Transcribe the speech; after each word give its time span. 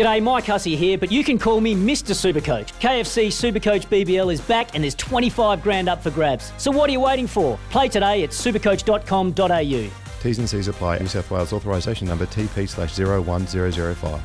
G'day, 0.00 0.22
Mike 0.22 0.46
Hussey 0.46 0.76
here, 0.76 0.96
but 0.96 1.12
you 1.12 1.22
can 1.22 1.38
call 1.38 1.60
me 1.60 1.74
Mr. 1.74 2.14
Supercoach. 2.14 2.72
KFC 2.80 3.26
Supercoach 3.26 3.86
BBL 3.88 4.32
is 4.32 4.40
back 4.40 4.74
and 4.74 4.82
there's 4.82 4.94
25 4.94 5.62
grand 5.62 5.90
up 5.90 6.02
for 6.02 6.10
grabs. 6.10 6.54
So 6.56 6.70
what 6.70 6.88
are 6.88 6.92
you 6.94 7.00
waiting 7.00 7.26
for? 7.26 7.58
Play 7.68 7.88
today 7.88 8.22
at 8.22 8.30
supercoach.com.au. 8.30 9.90
T's 10.22 10.38
and 10.38 10.48
C's 10.48 10.68
apply. 10.68 11.00
New 11.00 11.06
South 11.06 11.30
Wales 11.30 11.52
authorisation 11.52 12.08
number 12.08 12.24
TP 12.24 12.66
slash 12.66 12.98
01005. 12.98 14.22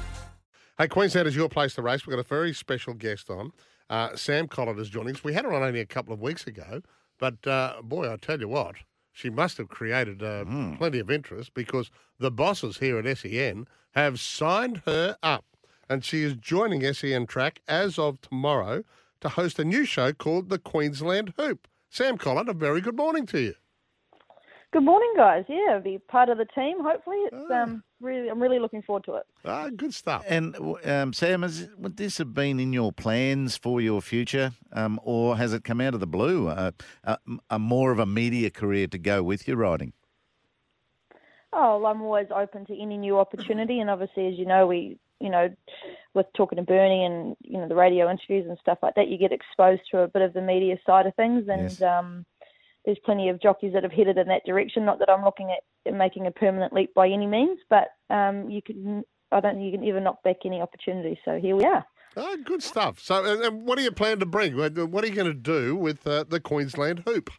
Hey, 0.78 0.88
Queensland 0.88 1.28
is 1.28 1.36
your 1.36 1.50
place 1.50 1.76
to 1.76 1.82
race. 1.82 2.08
We've 2.08 2.16
got 2.16 2.24
a 2.24 2.28
very 2.30 2.54
special 2.54 2.94
guest 2.94 3.30
on. 3.30 3.52
Uh, 3.90 4.16
Sam 4.16 4.48
Collett 4.48 4.80
is 4.80 4.88
joining 4.88 5.16
us. 5.16 5.26
We 5.26 5.34
had 5.34 5.44
her 5.44 5.52
on 5.52 5.62
only 5.62 5.82
a 5.82 5.86
couple 5.86 6.14
of 6.14 6.22
weeks 6.22 6.48
ago, 6.48 6.84
but 7.20 7.46
uh, 7.46 7.82
boy, 7.84 8.10
I 8.10 8.16
tell 8.16 8.40
you 8.40 8.48
what, 8.48 8.76
she 9.12 9.30
must 9.30 9.58
have 9.58 9.68
created 9.68 10.24
uh, 10.24 10.46
plenty 10.78 11.00
of 11.00 11.12
interest 11.12 11.54
because 11.54 11.92
the 12.18 12.32
bosses 12.32 12.78
here 12.78 12.98
at 12.98 13.18
SEN 13.18 13.68
have 13.92 14.22
signed 14.22 14.82
her 14.86 15.18
up. 15.22 15.44
And 15.90 16.04
she 16.04 16.24
is 16.24 16.36
joining 16.36 16.82
SEN 16.94 17.28
Track 17.28 17.62
as 17.68 18.00
of 18.00 18.20
tomorrow 18.22 18.84
to 19.22 19.30
host 19.30 19.60
a 19.60 19.66
new 19.66 19.86
show 19.86 20.14
called 20.14 20.50
The 20.50 20.58
Queensland 20.58 21.34
Hoop. 21.38 21.68
Sam 21.90 22.18
Collett, 22.18 22.50
a 22.50 22.54
very 22.54 22.82
good 22.82 22.98
morning 22.98 23.26
to 23.28 23.40
you. 23.40 23.54
Good 24.72 24.84
morning, 24.84 25.14
guys. 25.16 25.46
Yeah, 25.48 25.80
be 25.80 26.00
part 26.00 26.28
of 26.28 26.38
the 26.38 26.46
team. 26.46 26.84
Hopefully, 26.84 27.16
it's 27.32 27.52
um 27.52 27.82
really 28.02 28.28
I'm 28.28 28.42
really 28.42 28.60
looking 28.60 28.82
forward 28.82 29.06
to 29.06 29.16
it. 29.16 29.24
Ah, 29.46 29.70
good 29.74 29.94
stuff. 29.94 30.26
And 30.28 30.58
um, 30.84 31.14
Sam, 31.14 31.44
has, 31.44 31.70
would 31.78 31.96
this 31.96 32.18
have 32.18 32.34
been 32.34 32.60
in 32.60 32.74
your 32.74 32.92
plans 32.92 33.56
for 33.56 33.80
your 33.80 34.02
future, 34.02 34.52
um, 34.74 35.00
or 35.04 35.38
has 35.38 35.54
it 35.54 35.64
come 35.64 35.80
out 35.80 35.94
of 35.94 36.02
the 36.02 36.08
blue? 36.08 36.50
Uh, 36.50 36.72
a, 37.06 37.18
a 37.50 37.58
more 37.58 37.92
of 37.92 38.00
a 38.00 38.06
media 38.06 38.50
career 38.50 38.88
to 38.88 38.98
go 38.98 39.24
with 39.24 39.48
your 39.48 39.56
writing. 39.56 39.94
Oh, 41.54 41.80
well, 41.80 41.86
I'm 41.90 42.02
always 42.02 42.28
open 42.36 42.66
to 42.66 42.78
any 42.78 42.98
new 42.98 43.18
opportunity, 43.18 43.80
and 43.80 43.90
obviously, 43.90 44.28
as 44.28 44.38
you 44.38 44.46
know, 44.46 44.68
we 44.68 44.98
you 45.20 45.30
know, 45.30 45.50
with 46.14 46.26
talking 46.36 46.58
to 46.58 46.64
Bernie 46.64 47.06
and 47.06 47.36
you 47.42 47.58
know 47.58 47.68
the 47.68 47.76
radio 47.76 48.10
interviews 48.10 48.46
and 48.48 48.58
stuff 48.60 48.80
like 48.82 48.96
that, 48.96 49.08
you 49.08 49.18
get 49.18 49.32
exposed 49.32 49.82
to 49.92 50.00
a 50.00 50.08
bit 50.08 50.22
of 50.22 50.34
the 50.34 50.42
media 50.42 50.78
side 50.86 51.06
of 51.06 51.16
things, 51.16 51.48
and 51.48 51.64
Yes. 51.64 51.82
um, 51.82 52.26
there's 52.86 53.00
plenty 53.04 53.30
of 53.30 53.42
jockeys 53.42 53.74
that 53.74 53.84
have 53.84 53.92
headed 53.92 54.18
in 54.18 54.28
that 54.28 54.46
direction. 54.46 54.86
Not 54.86 55.00
that 55.00 55.10
I'm 55.10 55.24
looking 55.24 55.52
at 55.52 55.94
making 55.94 56.28
a 56.28 56.32
permanent 56.32 56.74
leap 56.74 56.94
by 56.94 57.08
any 57.10 57.26
means, 57.28 57.60
but 57.70 57.88
um, 58.10 58.50
you 58.50 58.62
can. 58.62 59.04
I 59.32 59.40
don't 59.40 59.56
think 59.56 59.66
you 59.74 59.78
can 59.80 59.88
ever 59.90 60.00
knock 60.00 60.22
back 60.24 60.38
any 60.46 60.62
opportunity. 60.62 61.20
So 61.26 61.40
here 61.40 61.56
we 61.56 61.66
are. 61.66 61.84
Ah, 62.16 62.36
good 62.46 62.64
stuff. 62.64 63.00
So, 63.00 63.26
and, 63.26 63.42
and 63.44 63.68
what 63.68 63.78
do 63.78 63.84
you 63.84 63.92
plan 63.92 64.20
to 64.20 64.26
bring? 64.26 64.56
What 64.56 64.78
what 64.90 65.04
are 65.04 65.08
you 65.08 65.16
going 65.16 65.28
to 65.28 65.34
do 65.34 65.76
with 65.76 66.06
uh, 66.08 66.24
the 66.30 66.40
Queensland 66.40 67.04
Hoop? 67.06 67.30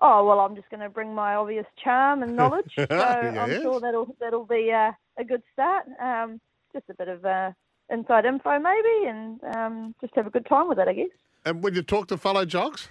Oh 0.00 0.24
well, 0.26 0.40
I'm 0.40 0.56
just 0.56 0.68
going 0.70 0.80
to 0.80 0.88
bring 0.90 1.14
my 1.14 1.34
obvious 1.34 1.66
charm 1.82 2.22
and 2.22 2.36
knowledge. 2.36 2.70
So 2.76 2.96
I'm 2.96 3.62
sure 3.62 3.80
that'll 3.80 4.14
that'll 4.20 4.44
be 4.46 4.70
uh, 4.72 4.92
a 5.20 5.24
good 5.24 5.42
start. 5.52 5.86
Um, 6.02 6.40
just 6.72 6.84
a 6.88 6.94
bit 6.94 7.08
of 7.08 7.24
uh, 7.24 7.50
inside 7.90 8.24
info 8.24 8.58
maybe, 8.58 9.08
and 9.08 9.40
um, 9.54 9.94
just 10.00 10.14
have 10.16 10.26
a 10.26 10.30
good 10.30 10.46
time 10.46 10.68
with 10.68 10.78
it, 10.78 10.88
I 10.88 10.92
guess. 10.92 11.08
And 11.44 11.62
when 11.62 11.74
you 11.74 11.82
talk 11.82 12.08
to 12.08 12.16
fellow 12.16 12.44
jocks? 12.44 12.88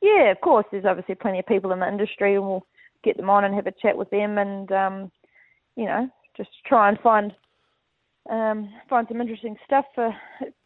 Yeah, 0.00 0.30
of 0.30 0.40
course. 0.40 0.66
There's 0.70 0.84
obviously 0.84 1.14
plenty 1.16 1.40
of 1.40 1.46
people 1.46 1.72
in 1.72 1.80
the 1.80 1.88
industry, 1.88 2.34
and 2.34 2.44
we'll 2.44 2.66
get 3.02 3.16
them 3.16 3.30
on 3.30 3.44
and 3.44 3.54
have 3.54 3.66
a 3.66 3.72
chat 3.72 3.96
with 3.96 4.10
them, 4.10 4.38
and 4.38 4.70
um, 4.72 5.12
you 5.76 5.84
know, 5.84 6.08
just 6.36 6.50
try 6.66 6.88
and 6.88 6.98
find 7.00 7.32
um, 8.30 8.70
find 8.88 9.06
some 9.08 9.20
interesting 9.20 9.56
stuff 9.64 9.84
for 9.94 10.14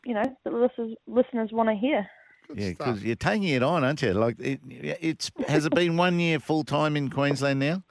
you 0.04 0.14
know 0.14 0.24
that 0.44 0.52
listeners 0.52 0.96
listeners 1.06 1.50
want 1.52 1.68
to 1.68 1.74
hear. 1.74 2.06
Good 2.48 2.58
Yeah, 2.58 2.70
because 2.70 3.04
you're 3.04 3.16
taking 3.16 3.44
it 3.44 3.62
on, 3.62 3.84
aren't 3.84 4.02
you? 4.02 4.12
Like, 4.12 4.38
it, 4.40 4.60
it's 4.68 5.30
has 5.46 5.64
it 5.64 5.74
been 5.74 5.96
one 5.96 6.18
year 6.18 6.40
full 6.40 6.64
time 6.64 6.96
in 6.96 7.08
Queensland 7.08 7.60
now, 7.60 7.84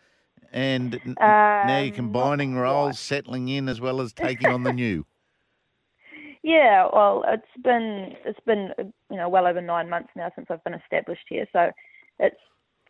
and 0.51 1.01
n- 1.05 1.17
now 1.61 1.79
you're 1.79 1.91
Um, 1.91 1.93
combining 1.93 2.55
roles, 2.55 2.99
settling 2.99 3.47
in 3.49 3.69
as 3.69 3.81
well 3.81 4.01
as 4.01 4.13
taking 4.13 4.49
on 4.51 4.63
the 4.63 4.71
new. 4.71 5.05
Yeah, 6.43 6.87
well, 6.93 7.23
it's 7.27 7.63
been 7.63 8.15
it's 8.25 8.39
been 8.45 8.71
you 9.09 9.17
know 9.17 9.29
well 9.29 9.45
over 9.47 9.61
nine 9.61 9.89
months 9.89 10.09
now 10.15 10.31
since 10.35 10.47
I've 10.49 10.63
been 10.63 10.73
established 10.73 11.25
here, 11.29 11.45
so 11.53 11.71
it's 12.19 12.35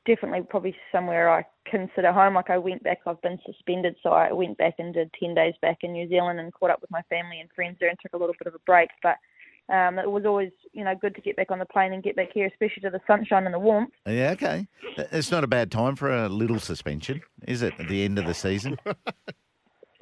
definitely 0.05 0.41
probably 0.49 0.75
somewhere 0.91 1.29
I 1.29 1.45
consider 1.69 2.11
home. 2.13 2.35
Like 2.35 2.49
I 2.49 2.57
went 2.57 2.83
back, 2.83 2.99
I've 3.05 3.21
been 3.21 3.39
suspended, 3.45 3.95
so 4.03 4.11
I 4.11 4.31
went 4.31 4.57
back 4.57 4.75
and 4.79 4.93
did 4.93 5.11
ten 5.19 5.33
days 5.35 5.53
back 5.61 5.79
in 5.83 5.91
New 5.93 6.07
Zealand 6.07 6.39
and 6.39 6.53
caught 6.53 6.69
up 6.71 6.81
with 6.81 6.91
my 6.91 7.01
family 7.09 7.39
and 7.41 7.49
friends 7.51 7.77
there 7.79 7.89
and 7.89 7.97
took 8.01 8.13
a 8.13 8.17
little 8.17 8.35
bit 8.39 8.47
of 8.47 8.55
a 8.55 8.59
break. 8.65 8.89
But 9.03 9.17
um, 9.71 9.97
it 9.99 10.09
was 10.09 10.25
always 10.25 10.51
you 10.73 10.83
know 10.83 10.93
good 10.99 11.15
to 11.15 11.21
get 11.21 11.35
back 11.35 11.51
on 11.51 11.59
the 11.59 11.65
plane 11.65 11.93
and 11.93 12.03
get 12.03 12.15
back 12.15 12.29
here, 12.33 12.47
especially 12.47 12.81
to 12.81 12.89
the 12.89 13.01
sunshine 13.07 13.45
and 13.45 13.53
the 13.53 13.59
warmth. 13.59 13.93
Yeah, 14.05 14.31
okay. 14.31 14.67
It's 14.97 15.31
not 15.31 15.43
a 15.43 15.47
bad 15.47 15.71
time 15.71 15.95
for 15.95 16.13
a 16.13 16.29
little 16.29 16.59
suspension, 16.59 17.21
is 17.47 17.61
it? 17.61 17.73
At 17.79 17.87
the 17.87 18.03
end 18.03 18.19
of 18.19 18.25
the 18.25 18.33
season. 18.33 18.77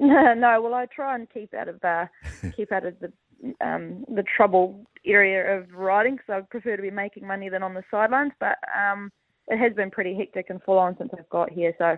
no, 0.00 0.60
well, 0.62 0.72
I 0.72 0.86
try 0.86 1.14
and 1.14 1.28
keep 1.28 1.52
out 1.52 1.68
of 1.68 1.84
uh, 1.84 2.06
keep 2.56 2.72
out 2.72 2.86
of 2.86 2.94
the 3.00 3.12
um, 3.60 4.04
the 4.08 4.24
trouble 4.36 4.86
area 5.04 5.58
of 5.58 5.70
riding 5.72 6.16
because 6.16 6.30
I 6.30 6.40
prefer 6.40 6.76
to 6.76 6.82
be 6.82 6.90
making 6.90 7.26
money 7.26 7.50
than 7.50 7.62
on 7.62 7.74
the 7.74 7.84
sidelines. 7.90 8.32
But 8.40 8.56
um, 8.74 9.12
it 9.48 9.58
has 9.58 9.74
been 9.74 9.90
pretty 9.90 10.16
hectic 10.16 10.46
and 10.48 10.62
full 10.62 10.78
on 10.78 10.96
since 10.96 11.10
I've 11.16 11.28
got 11.28 11.50
here, 11.50 11.74
so 11.76 11.96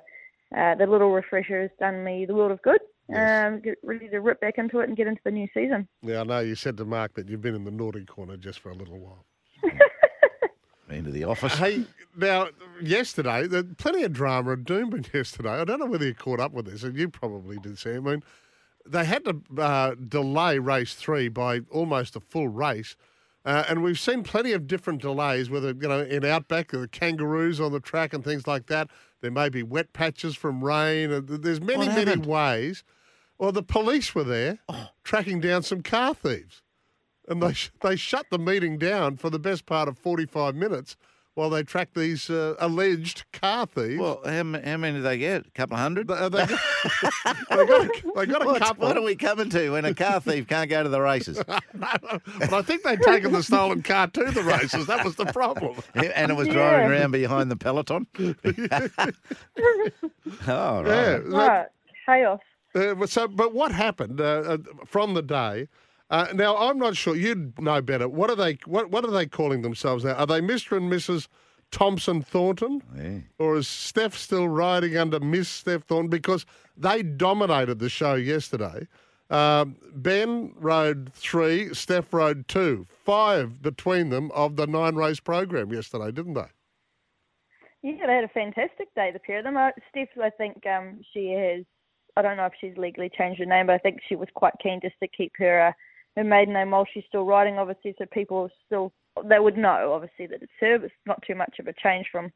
uh, 0.59 0.75
the 0.75 0.87
little 0.87 1.13
refresher 1.13 1.63
has 1.63 1.71
done 1.79 2.03
me 2.03 2.27
the 2.27 2.35
world 2.35 2.51
of 2.51 2.61
good. 2.63 2.81
Yes. 3.13 3.53
Um, 3.53 3.61
get 3.61 3.79
ready 3.83 4.09
to 4.09 4.19
rip 4.21 4.41
back 4.41 4.59
into 4.59 4.81
it 4.81 4.89
and 4.89 4.97
get 4.97 5.07
into 5.07 5.21
the 5.25 5.31
new 5.31 5.47
season. 5.53 5.87
Yeah, 6.03 6.21
I 6.21 6.25
know 6.25 6.41
you 6.41 6.55
said 6.55 6.77
to 6.79 6.85
Mark 6.85 7.15
that 7.15 7.29
you've 7.29 7.43
been 7.43 7.55
in 7.55 7.65
the 7.65 7.71
naughty 7.71 8.05
corner 8.05 8.37
just 8.37 8.61
for 8.61 8.71
a 8.71 8.75
little 8.75 8.99
while. 8.99 9.25
Into 10.91 11.11
the 11.11 11.25
office. 11.25 11.55
Hey, 11.55 11.87
now, 12.19 12.49
yesterday, 12.83 13.47
there 13.47 13.63
plenty 13.63 14.03
of 14.03 14.13
drama 14.13 14.53
at 14.53 14.65
Doomben 14.65 15.11
yesterday. 15.15 15.49
I 15.49 15.65
don't 15.65 15.79
know 15.79 15.87
whether 15.87 16.05
you 16.05 16.15
caught 16.15 16.39
up 16.39 16.53
with 16.53 16.67
this, 16.67 16.83
and 16.83 16.95
you 16.97 17.09
probably 17.09 17.57
did, 17.57 17.79
Sam. 17.79 18.07
I 18.07 18.11
mean, 18.11 18.23
they 18.87 19.05
had 19.07 19.25
to 19.25 19.41
uh, 19.59 19.95
delay 19.95 20.59
race 20.59 20.95
three 20.95 21.29
by 21.29 21.61
almost 21.71 22.15
a 22.15 22.21
full 22.21 22.49
race. 22.49 22.95
Uh, 23.45 23.65
and 23.69 23.83
we've 23.83 23.99
seen 23.99 24.23
plenty 24.23 24.53
of 24.53 24.67
different 24.67 25.03
delays, 25.03 25.51
whether, 25.51 25.69
you 25.69 25.89
know, 25.89 26.01
in 26.01 26.25
Outback, 26.25 26.71
the 26.71 26.87
kangaroos 26.89 27.61
on 27.61 27.73
the 27.73 27.81
track 27.81 28.13
and 28.13 28.23
things 28.23 28.47
like 28.47 28.67
that. 28.67 28.89
There 29.21 29.31
may 29.31 29.49
be 29.49 29.63
wet 29.63 29.93
patches 29.93 30.37
from 30.37 30.63
rain. 30.63 31.25
There's 31.27 31.61
many, 31.61 31.87
many 31.87 32.17
ways. 32.21 32.85
Well, 33.43 33.51
the 33.51 33.65
police 33.65 34.15
were 34.15 34.23
there 34.23 34.61
tracking 35.03 35.41
down 35.41 35.65
some 35.65 35.83
car 35.83 36.15
thieves. 36.15 36.63
And 37.27 37.43
they, 37.43 37.53
sh- 37.55 37.73
they 37.81 37.97
shut 37.97 38.27
the 38.31 38.39
meeting 38.39 38.79
down 38.79 39.17
for 39.17 39.31
the 39.31 39.39
best 39.41 39.67
part 39.67 39.89
of 39.89 39.99
45 39.99 40.55
minutes 40.55 40.97
while 41.35 41.51
they 41.51 41.65
tracked 41.65 41.97
these 41.97 42.31
uh, 42.31 42.55
alleged 42.61 43.25
car 43.33 43.67
thieves. 43.67 43.99
Well, 44.01 44.21
how, 44.25 44.31
m- 44.31 44.55
how 44.65 44.77
many 44.77 44.99
did 44.99 45.03
they 45.03 45.19
get? 45.19 45.45
A 45.45 45.51
couple 45.51 45.75
of 45.75 45.81
hundred? 45.81 46.07
they, 46.07 46.15
they 46.29 46.29
got, 46.31 46.49
they 47.51 47.67
got 47.67 47.85
a, 47.85 47.91
they 48.15 48.27
got 48.27 48.57
a 48.57 48.59
couple. 48.61 48.87
what 48.87 48.97
are 48.97 49.03
we 49.03 49.17
coming 49.17 49.51
to 49.51 49.71
when 49.71 49.87
a 49.87 49.93
car 49.95 50.21
thief 50.21 50.47
can't 50.47 50.71
go 50.71 50.85
to 50.85 50.89
the 50.89 51.01
races? 51.01 51.43
but 51.75 52.53
I 52.53 52.63
think 52.63 52.85
they'd 52.85 53.03
taken 53.03 53.33
the 53.33 53.43
stolen 53.43 53.83
car 53.83 54.07
to 54.07 54.31
the 54.31 54.45
races. 54.45 54.87
That 54.87 55.05
was 55.05 55.17
the 55.17 55.27
problem. 55.27 55.83
and 55.97 56.31
it 56.31 56.35
was 56.37 56.47
Yeah. 56.47 56.53
driving 56.55 56.91
around 56.93 57.11
behind 57.11 57.51
the 57.51 57.57
peloton. 57.57 58.07
oh, 58.15 58.37
right. 60.47 60.87
Yeah. 60.87 61.19
that- 61.19 61.25
Right, 61.27 61.67
chaos. 62.07 62.39
Uh, 62.75 62.95
but 62.95 63.09
so, 63.11 63.29
but 63.29 63.53
what 63.55 63.73
happened 63.73 64.21
uh, 64.21 64.25
uh, 64.25 64.59
from 64.87 65.15
the 65.15 65.23
day? 65.23 65.69
Uh, 66.11 66.27
now, 66.35 66.57
I'm 66.57 66.79
not 66.79 66.97
sure. 66.97 67.17
You'd 67.17 67.61
know 67.61 67.81
better. 67.83 68.09
What 68.09 68.31
are 68.31 68.37
they? 68.37 68.59
What 68.67 68.91
What 68.91 69.05
are 69.05 69.11
they 69.11 69.27
calling 69.27 69.63
themselves 69.63 70.05
now? 70.05 70.15
Are 70.15 70.27
they 70.27 70.41
Mr. 70.41 70.77
and 70.77 70.91
Mrs. 70.93 71.29
Thompson 71.71 72.23
Thornton, 72.23 72.83
Yeah. 72.95 73.21
or 73.39 73.57
is 73.57 73.67
Steph 73.67 74.15
still 74.15 74.47
riding 74.49 74.97
under 74.97 75.19
Miss 75.21 75.49
Steph 75.49 75.85
Thornton? 75.85 76.11
Because 76.11 76.45
they 76.77 77.03
dominated 77.03 77.79
the 77.79 77.89
show 77.89 78.15
yesterday. 78.15 78.87
Um, 79.31 79.77
ben 79.95 80.53
rode 80.57 81.11
three, 81.15 81.73
Steph 81.73 82.13
rode 82.13 82.47
two, 82.47 82.87
five 82.91 83.63
between 83.63 84.11
them 84.11 84.31
of 84.33 84.57
the 84.57 84.67
nine 84.67 84.95
race 84.97 85.21
program 85.21 85.73
yesterday, 85.73 86.13
didn't 86.13 86.35
they? 86.35 86.49
Yeah, 87.83 88.07
they 88.07 88.13
had 88.15 88.25
a 88.25 88.29
fantastic 88.29 88.95
day, 88.95 89.11
the 89.11 89.19
pair 89.19 89.39
of 89.39 89.45
them. 89.45 89.57
Uh, 89.57 89.71
Steph, 89.89 90.09
I 90.23 90.29
think 90.31 90.63
um, 90.67 91.01
she 91.15 91.31
has, 91.33 91.65
I 92.17 92.23
don't 92.23 92.37
know 92.37 92.47
if 92.47 92.53
she's 92.61 92.77
legally 92.77 93.11
changed 93.17 93.41
her 93.41 93.47
name, 93.47 93.67
but 93.67 93.75
I 93.75 93.79
think 93.79 94.01
she 94.09 94.17
was 94.17 94.29
quite 94.35 94.55
keen 94.63 94.81
just 94.83 94.97
to 95.01 95.09
keep 95.09 95.33
her 95.39 95.69
uh, 95.69 95.73
her 96.17 96.25
maiden 96.25 96.55
name 96.55 96.71
while 96.71 96.87
she's 96.93 97.05
still 97.09 97.25
riding, 97.25 97.59
obviously, 97.59 97.95
so 97.99 98.05
people 98.13 98.49
still, 98.67 98.93
they 99.25 99.39
would 99.39 99.57
know, 99.57 99.93
obviously, 99.95 100.27
that 100.27 100.43
it's 100.43 100.53
her. 100.61 100.75
It's 100.75 100.95
not 101.07 101.23
too 101.27 101.35
much 101.35 101.57
of 101.59 101.69
a 101.69 101.75
change 101.83 102.07
from 102.13 102.31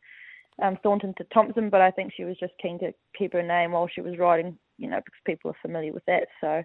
um, 0.62 0.78
Thornton 0.82 1.14
to 1.18 1.24
Thompson, 1.24 1.68
but 1.68 1.82
I 1.82 1.90
think 1.90 2.12
she 2.16 2.24
was 2.24 2.36
just 2.38 2.54
keen 2.60 2.78
to 2.78 2.92
keep 3.16 3.34
her 3.34 3.42
name 3.42 3.72
while 3.72 3.88
she 3.88 4.00
was 4.00 4.18
riding, 4.18 4.56
you 4.78 4.88
know, 4.88 5.00
because 5.04 5.20
people 5.26 5.50
are 5.50 5.60
familiar 5.60 5.92
with 5.92 6.04
that. 6.06 6.28
So, 6.40 6.62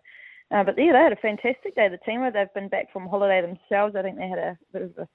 uh, 0.52 0.64
but 0.64 0.76
yeah, 0.78 0.94
they 0.94 1.00
had 1.00 1.12
a 1.12 1.18
fantastic 1.18 1.76
day. 1.76 1.90
The 1.90 1.98
team, 1.98 2.22
they've 2.34 2.54
been 2.54 2.70
back 2.70 2.92
from 2.94 3.08
holiday 3.08 3.42
themselves. 3.42 3.96
I 3.96 4.02
think 4.02 4.18
they 4.18 4.30
had 4.30 4.40
a 4.40 4.58
bit 4.72 4.84
of 4.84 4.92
a 4.98 5.08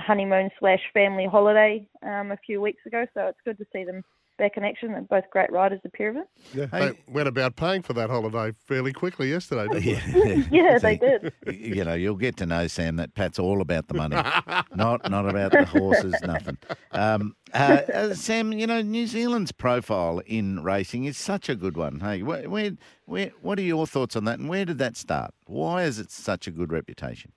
honeymoon 0.00 0.50
slash 0.58 0.82
family 0.92 1.26
holiday 1.26 1.88
um, 2.02 2.30
a 2.30 2.38
few 2.44 2.60
weeks 2.60 2.84
ago, 2.86 3.06
so 3.14 3.26
it's 3.26 3.40
good 3.44 3.58
to 3.58 3.66
see 3.72 3.84
them 3.84 4.02
back 4.38 4.56
in 4.56 4.64
action. 4.64 4.92
They're 4.92 5.02
both 5.02 5.28
great 5.30 5.50
riders, 5.52 5.80
the 5.82 5.88
pair 5.90 6.08
of 6.10 6.14
them. 6.14 6.24
Yeah, 6.54 6.66
Hey- 6.72 6.90
they 6.90 7.12
went 7.12 7.28
about 7.28 7.56
paying 7.56 7.82
for 7.82 7.92
that 7.94 8.08
holiday 8.08 8.52
fairly 8.66 8.92
quickly 8.92 9.28
yesterday, 9.30 9.66
didn't 9.68 10.12
they? 10.50 10.56
Yeah, 10.56 10.78
they 10.78 10.96
did. 10.96 11.32
You 11.52 11.84
know, 11.84 11.94
you'll 11.94 12.14
get 12.16 12.36
to 12.38 12.46
know 12.46 12.66
Sam 12.66 12.96
that 12.96 13.14
Pat's 13.14 13.38
all 13.38 13.60
about 13.60 13.88
the 13.88 13.94
money, 13.94 14.16
not 14.74 15.10
not 15.10 15.28
about 15.28 15.52
the 15.52 15.64
horses, 15.64 16.14
nothing. 16.22 16.56
Um, 16.92 17.36
uh, 17.52 17.80
uh, 17.92 18.14
Sam, 18.14 18.52
you 18.52 18.66
know, 18.66 18.80
New 18.80 19.06
Zealand's 19.06 19.52
profile 19.52 20.20
in 20.26 20.62
racing 20.62 21.04
is 21.04 21.16
such 21.18 21.48
a 21.48 21.54
good 21.54 21.76
one. 21.76 22.00
Hey, 22.00 22.22
where, 22.22 22.48
where, 22.48 22.72
where, 23.06 23.30
what 23.42 23.58
are 23.58 23.62
your 23.62 23.86
thoughts 23.86 24.16
on 24.16 24.24
that, 24.24 24.38
and 24.38 24.48
where 24.48 24.64
did 24.64 24.78
that 24.78 24.96
start? 24.96 25.32
Why 25.46 25.82
is 25.84 25.98
it 25.98 26.10
such 26.10 26.46
a 26.46 26.50
good 26.50 26.72
reputation? 26.72 27.32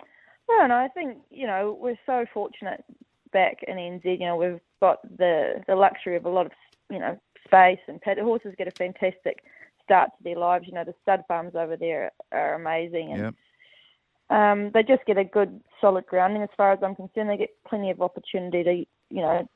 I 0.00 0.04
don't 0.58 0.68
know. 0.68 0.76
I 0.76 0.88
think 0.88 1.18
you 1.30 1.46
know 1.46 1.76
we're 1.80 1.98
so 2.06 2.24
fortunate 2.32 2.84
back 3.36 3.62
in 3.68 3.76
NZ. 3.76 4.04
You 4.20 4.26
know 4.26 4.36
we've 4.36 4.60
got 4.80 4.98
the 5.18 5.62
the 5.68 5.76
luxury 5.76 6.16
of 6.16 6.24
a 6.24 6.30
lot 6.30 6.46
of 6.46 6.52
you 6.90 6.98
know 6.98 7.18
space, 7.44 7.84
and 7.86 8.00
pet 8.00 8.18
horses 8.18 8.54
get 8.56 8.66
a 8.66 8.70
fantastic 8.70 9.44
start 9.84 10.08
to 10.16 10.24
their 10.24 10.38
lives. 10.38 10.64
You 10.66 10.72
know 10.72 10.84
the 10.84 10.94
stud 11.02 11.22
farms 11.28 11.54
over 11.54 11.76
there 11.76 12.12
are 12.32 12.54
amazing, 12.54 13.12
and 13.12 13.20
Yep. 13.20 13.34
um, 14.38 14.70
they 14.72 14.82
just 14.82 15.04
get 15.04 15.18
a 15.18 15.24
good 15.24 15.60
solid 15.82 16.06
grounding. 16.06 16.42
As 16.42 16.56
far 16.56 16.72
as 16.72 16.78
I'm 16.82 16.96
concerned, 16.96 17.28
they 17.28 17.36
get 17.36 17.54
plenty 17.68 17.90
of 17.90 18.00
opportunity 18.00 18.62
to 18.64 18.74
you 19.14 19.22
know 19.22 19.46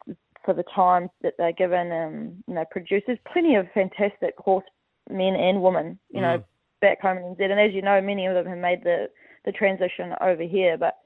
for 0.44 0.52
the 0.52 0.64
time 0.74 1.08
that 1.22 1.34
they're 1.38 1.60
given. 1.64 1.90
Um, 1.90 2.44
you 2.46 2.54
know, 2.54 2.64
produce. 2.70 3.02
There's 3.06 3.18
plenty 3.32 3.54
of 3.54 3.66
fantastic 3.72 4.34
horse 4.36 4.68
men 5.08 5.34
and 5.36 5.62
women. 5.62 5.98
You 6.10 6.20
know, 6.20 6.44
back 6.82 7.00
home 7.00 7.16
in 7.16 7.24
NZ, 7.34 7.50
and 7.50 7.60
as 7.60 7.72
you 7.72 7.80
know, 7.80 7.98
many 8.02 8.26
of 8.26 8.34
them 8.34 8.46
have 8.46 8.58
made 8.58 8.84
the 8.84 9.08
the 9.46 9.52
transition 9.52 10.14
over 10.20 10.42
here, 10.42 10.76
but 10.76 10.98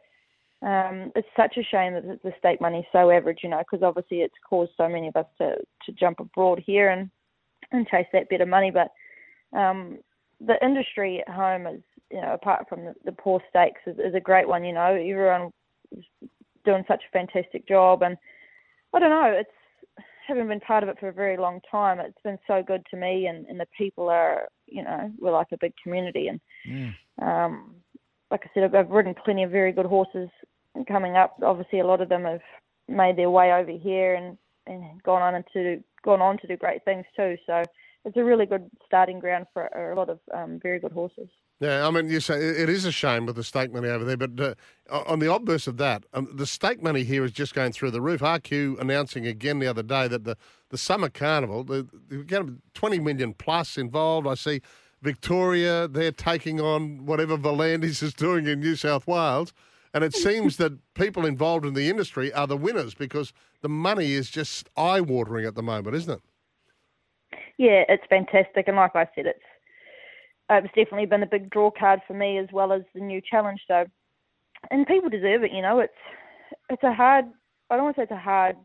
um, 0.65 1.13
it's 1.15 1.29
such 1.37 1.59
a 1.59 1.63
shame 1.63 1.93
that 1.93 2.23
the- 2.23 2.33
state 2.39 2.61
money 2.61 2.79
is 2.79 2.87
so 2.91 3.11
average, 3.11 3.41
you 3.43 3.51
know, 3.51 3.59
because 3.59 3.83
obviously 3.83 4.23
it's 4.23 4.35
caused 4.49 4.73
so 4.77 4.89
many 4.89 5.09
of 5.09 5.17
us 5.17 5.27
to, 5.39 5.57
to 5.85 5.93
jump 5.93 6.21
abroad 6.21 6.63
here 6.65 6.89
and, 6.89 7.11
and 7.71 7.87
chase 7.87 8.07
that 8.15 8.31
bit 8.31 8.41
of 8.41 8.49
money. 8.49 8.71
But 8.71 8.91
um, 9.57 9.99
the 10.41 10.57
industry 10.65 11.21
at 11.21 11.35
home 11.35 11.67
is, 11.67 11.83
you 12.11 12.21
know, 12.21 12.33
apart 12.33 12.67
from 12.69 12.87
the, 12.87 12.95
the 13.05 13.13
poor 13.13 13.43
stakes, 13.51 13.83
is, 13.87 13.99
is 13.99 14.15
a 14.15 14.21
great 14.21 14.49
one. 14.49 14.65
You 14.65 14.73
know, 14.73 14.87
everyone 14.87 15.51
is 15.95 16.05
doing 16.65 16.85
such 16.89 17.03
a 17.07 17.13
fantastic 17.13 17.69
job, 17.69 18.03
and 18.03 18.17
I 18.95 19.01
don't 19.01 19.11
know, 19.11 19.37
it's 19.39 19.51
having 20.27 20.49
been 20.49 20.61
part 20.61 20.83
of 20.83 20.89
it 20.89 20.99
for 20.99 21.09
a 21.09 21.13
very 21.13 21.37
long 21.37 21.61
time. 21.71 22.01
It's 22.01 22.23
been 22.25 22.39
so 22.47 22.63
good 22.67 22.87
to 22.91 22.97
me, 22.97 23.27
and, 23.27 23.45
and 23.49 23.61
the 23.61 23.67
people 23.77 24.09
are, 24.09 24.49
you 24.67 24.83
know, 24.83 25.13
we're 25.19 25.31
like 25.31 25.53
a 25.53 25.59
big 25.59 25.75
community, 25.83 26.29
and 26.29 26.41
um, 27.21 27.75
like 28.31 28.41
I 28.45 28.51
said, 28.55 28.75
I've 28.75 28.91
ridden 28.91 29.15
plenty 29.25 29.43
of 29.43 29.51
very 29.51 29.73
good 29.73 29.87
horses 29.87 30.31
coming 30.89 31.17
up. 31.17 31.37
Obviously, 31.43 31.81
a 31.81 31.87
lot 31.87 32.01
of 32.01 32.09
them 32.09 32.25
have 32.25 32.41
made 32.89 33.17
their 33.17 33.31
way 33.31 33.53
over 33.53 33.71
here 33.71 34.15
and, 34.15 34.37
and 34.67 35.03
gone 35.03 35.23
on 35.23 35.35
into 35.35 35.83
gone 36.05 36.21
on 36.21 36.39
to 36.39 36.47
do 36.47 36.57
great 36.57 36.85
things 36.85 37.05
too. 37.17 37.37
So 37.47 37.63
it's 38.05 38.17
a 38.17 38.25
really 38.25 38.47
good 38.47 38.71
starting 38.85 39.19
ground 39.19 39.47
for 39.53 39.67
a 39.67 39.95
lot 39.97 40.11
of 40.11 40.19
um, 40.33 40.61
very 40.63 40.79
good 40.79 40.93
horses. 40.93 41.29
Yeah, 41.61 41.87
I 41.87 41.91
mean, 41.91 42.11
you 42.11 42.21
say 42.21 42.35
it 42.35 42.69
is 42.69 42.85
a 42.85 42.93
shame 42.93 43.27
with 43.27 43.37
the 43.37 43.45
stake 43.45 43.73
money 43.73 43.89
over 43.89 44.05
there, 44.05 44.17
but 44.17 44.59
uh, 44.91 45.03
on 45.07 45.21
the 45.21 45.33
obverse 45.33 45.67
of 45.67 45.77
that, 45.77 46.05
um, 46.13 46.29
the 46.35 46.47
stake 46.47 46.83
money 46.83 47.05
here 47.05 47.25
is 47.25 47.31
just 47.31 47.55
going 47.55 47.73
through 47.73 47.93
the 47.93 48.01
roof. 48.01 48.21
RQ 48.21 48.81
announcing 48.81 49.27
again 49.27 49.61
the 49.61 49.69
other 49.69 49.83
day 49.83 50.09
that 50.09 50.25
the, 50.25 50.37
the 50.71 50.77
summer 50.77 51.09
carnival, 51.09 51.63
the, 51.63 51.87
the 52.09 52.25
going 52.25 52.61
20 52.75 52.99
million 52.99 53.35
plus 53.35 53.79
involved. 53.79 54.27
I 54.27 54.35
see 54.35 54.61
Victoria, 55.01 55.87
they're 55.87 56.13
taking 56.13 56.61
on 56.61 57.07
whatever 57.07 57.39
V'landys 57.39 58.03
is 58.03 58.15
doing 58.15 58.47
in 58.47 58.59
New 58.61 58.75
South 58.75 59.07
Wales. 59.07 59.53
And 59.95 60.03
it 60.03 60.13
seems 60.15 60.57
that 60.57 60.73
people 60.95 61.25
involved 61.25 61.65
in 61.65 61.75
the 61.75 61.89
industry 61.89 62.33
are 62.33 62.49
the 62.49 62.57
winners 62.57 62.95
because 62.95 63.33
the 63.63 63.69
money 63.69 64.13
is 64.13 64.29
just 64.29 64.69
eye 64.77 65.01
watering 65.01 65.47
at 65.47 65.55
the 65.55 65.63
moment, 65.63 65.95
isn't 65.95 66.13
it? 66.13 66.21
Yeah, 67.57 67.85
it's 67.89 68.03
fantastic, 68.11 68.67
and 68.67 68.77
like 68.77 68.97
I 68.97 69.09
said, 69.15 69.27
it's 69.27 69.39
uh, 70.51 70.57
it's 70.65 70.75
definitely 70.75 71.07
been 71.07 71.23
a 71.23 71.27
big 71.27 71.49
draw 71.51 71.71
card 71.71 72.01
for 72.07 72.13
me 72.15 72.39
as 72.39 72.49
well 72.53 72.73
as 72.73 72.83
the 72.95 73.01
new 73.01 73.21
challenge. 73.21 73.61
So, 73.69 73.85
and 74.71 74.87
people 74.87 75.09
deserve 75.09 75.45
it. 75.45 75.53
You 75.53 75.63
know, 75.63 75.79
it's 75.79 75.93
it's 76.69 76.83
a 76.83 76.93
hard. 76.93 77.27
I 77.71 77.77
don't 77.77 77.85
want 77.85 77.97
to 77.97 78.01
say 78.01 78.03
it's 78.05 78.13
a 78.13 78.17
hard 78.19 78.57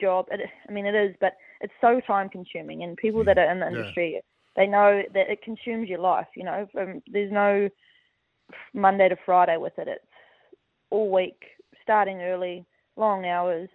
job. 0.00 0.26
It, 0.30 0.40
I 0.68 0.72
mean, 0.72 0.86
it 0.86 0.94
is, 0.94 1.16
but 1.20 1.32
it's 1.62 1.72
so 1.80 2.00
time 2.06 2.28
consuming, 2.28 2.82
and 2.82 2.96
people 2.96 3.24
that 3.24 3.38
are 3.38 3.50
in 3.50 3.60
the 3.60 3.66
Yeah. 3.66 3.80
industry, 3.80 4.20
they 4.54 4.66
know 4.66 5.02
that 5.14 5.30
it 5.30 5.42
consumes 5.42 5.88
your 5.88 6.00
life. 6.00 6.28
You 6.36 6.44
know, 6.44 6.68
um, 6.78 7.02
there's 7.06 7.32
no 7.32 7.68
Monday 8.74 9.08
to 9.08 9.16
Friday 9.24 9.56
with 9.56 9.78
it. 9.78 9.88
It's 9.88 10.04
all 10.90 11.10
week, 11.10 11.44
starting 11.82 12.22
early, 12.22 12.64
long 12.96 13.24
hours. 13.24 13.68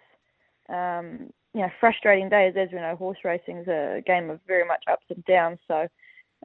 Um, 0.70 1.32
you 1.54 1.62
know, 1.62 1.70
frustrating 1.80 2.30
days. 2.30 2.54
As 2.58 2.70
we 2.72 2.80
know, 2.80 2.96
horse 2.96 3.18
racing 3.24 3.58
is 3.58 3.68
a 3.68 4.02
game 4.06 4.30
of 4.30 4.40
very 4.48 4.66
much 4.66 4.84
ups 4.90 5.06
and 5.10 5.24
downs. 5.26 5.60
So, 5.68 5.88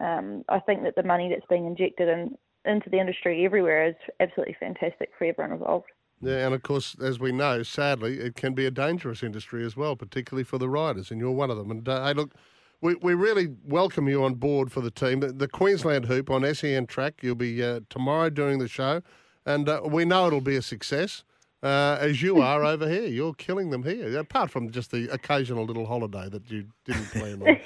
um, 0.01 0.45
I 0.49 0.59
think 0.59 0.83
that 0.83 0.97
the 0.97 1.03
money 1.03 1.29
that's 1.29 1.47
being 1.49 1.67
injected 1.67 2.09
in, 2.09 2.37
into 2.65 2.91
the 2.91 2.99
industry 2.99 3.45
everywhere 3.45 3.89
is 3.89 3.95
absolutely 4.21 4.57
fantastic 4.59 5.11
for 5.17 5.25
everyone 5.25 5.53
involved. 5.53 5.87
Yeah, 6.21 6.47
and 6.47 6.55
of 6.55 6.63
course, 6.63 6.97
as 7.01 7.21
we 7.21 7.31
know, 7.31 7.63
sadly, 7.63 8.19
it 8.19 8.35
can 8.35 8.55
be 8.55 8.67
a 8.67 8.71
dangerous 8.71 9.23
industry 9.23 9.65
as 9.65 9.77
well, 9.77 9.97
particularly 9.97 10.45
for 10.45 10.59
the 10.59 10.69
riders, 10.69 11.11
and 11.11 11.21
you're 11.21 11.31
one 11.31 11.51
of 11.51 11.59
them. 11.59 11.71
And 11.71 11.87
uh, 11.89 12.07
hey, 12.07 12.15
look, 12.15 12.35
we, 12.81 12.95
we 12.97 13.15
really 13.15 13.49
welcome 13.65 14.09
you 14.09 14.25
on 14.25 14.35
board 14.35 14.73
for 14.73 14.81
the 14.81 14.91
team. 14.91 15.21
The, 15.21 15.29
the 15.29 15.49
Queensland 15.49 16.07
Hoop 16.07 16.31
on 16.31 16.55
SEN 16.55 16.87
track, 16.87 17.23
you'll 17.23 17.35
be 17.35 17.63
uh, 17.63 17.81
tomorrow 17.91 18.31
doing 18.31 18.59
the 18.59 18.69
show, 18.69 19.03
and 19.47 19.69
uh, 19.69 19.81
we 19.85 20.05
know 20.05 20.27
it'll 20.27 20.41
be 20.41 20.57
a 20.57 20.63
success. 20.63 21.23
Uh, 21.63 21.97
as 22.01 22.21
you 22.21 22.43
are 22.43 22.65
over 22.65 22.89
here, 22.89 23.07
you're 23.07 23.35
killing 23.35 23.71
them 23.71 23.83
here. 23.83 24.19
Apart 24.19 24.51
from 24.51 24.71
just 24.71 24.91
the 24.91 25.09
occasional 25.09 25.65
little 25.65 25.87
holiday 25.87 26.29
that 26.29 26.51
you 26.51 26.67
didn't 26.85 27.07
plan 27.07 27.43
on. 27.43 27.57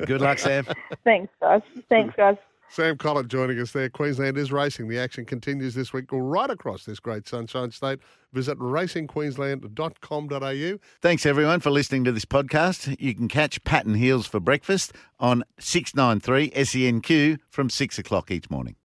Good 0.04 0.20
luck, 0.20 0.38
Sam. 0.38 0.66
Thanks, 1.04 1.32
guys. 1.40 1.62
Thanks, 1.88 2.16
guys. 2.16 2.36
Sam 2.70 2.98
Collett 2.98 3.28
joining 3.28 3.58
us 3.60 3.72
there. 3.72 3.88
Queensland 3.88 4.36
is 4.36 4.52
racing. 4.52 4.88
The 4.88 4.98
action 4.98 5.24
continues 5.24 5.74
this 5.74 5.94
week 5.94 6.04
right 6.12 6.50
across 6.50 6.84
this 6.84 7.00
great 7.00 7.26
Sunshine 7.26 7.70
State. 7.70 7.98
Visit 8.32 8.58
racingqueensland.com.au. 8.58 10.78
Thanks, 11.00 11.24
everyone, 11.24 11.60
for 11.60 11.70
listening 11.70 12.04
to 12.04 12.12
this 12.12 12.26
podcast. 12.26 12.94
You 13.00 13.14
can 13.14 13.28
catch 13.28 13.64
Pat 13.64 13.86
and 13.86 13.96
Heels 13.96 14.26
for 14.26 14.38
breakfast 14.38 14.92
on 15.18 15.44
693 15.58 16.50
SENQ 16.50 17.38
from 17.48 17.70
6 17.70 17.98
o'clock 17.98 18.30
each 18.30 18.50
morning. 18.50 18.76